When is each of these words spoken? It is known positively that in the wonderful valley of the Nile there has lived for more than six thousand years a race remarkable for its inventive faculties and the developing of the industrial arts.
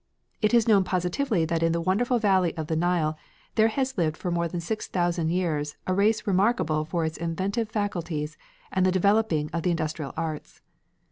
It 0.41 0.51
is 0.51 0.67
known 0.67 0.83
positively 0.83 1.45
that 1.45 1.61
in 1.61 1.73
the 1.73 1.79
wonderful 1.79 2.17
valley 2.17 2.57
of 2.57 2.65
the 2.65 2.75
Nile 2.75 3.19
there 3.53 3.67
has 3.67 3.99
lived 3.99 4.17
for 4.17 4.31
more 4.31 4.47
than 4.47 4.59
six 4.59 4.87
thousand 4.87 5.29
years 5.29 5.75
a 5.85 5.93
race 5.93 6.25
remarkable 6.25 6.85
for 6.85 7.05
its 7.05 7.17
inventive 7.17 7.69
faculties 7.69 8.35
and 8.71 8.83
the 8.83 8.91
developing 8.91 9.51
of 9.53 9.61
the 9.61 9.69
industrial 9.69 10.15
arts. 10.17 10.63